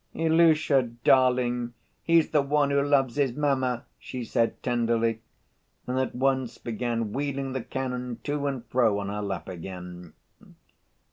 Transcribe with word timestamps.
"Ilusha, 0.15 0.93
darling, 1.03 1.75
he's 2.01 2.31
the 2.31 2.41
one 2.41 2.71
who 2.71 2.81
loves 2.81 3.17
his 3.17 3.35
mamma!" 3.35 3.85
she 3.99 4.23
said 4.25 4.63
tenderly, 4.63 5.21
and 5.85 5.99
at 5.99 6.15
once 6.15 6.57
began 6.57 7.13
wheeling 7.13 7.51
the 7.51 7.61
cannon 7.61 8.17
to 8.23 8.47
and 8.47 8.65
fro 8.65 8.97
on 8.97 9.09
her 9.09 9.21
lap 9.21 9.47
again. 9.47 10.13